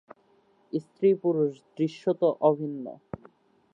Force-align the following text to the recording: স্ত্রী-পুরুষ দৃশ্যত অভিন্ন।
স্ত্রী-পুরুষ 0.73 1.53
দৃশ্যত 1.77 2.21
অভিন্ন। 2.41 2.85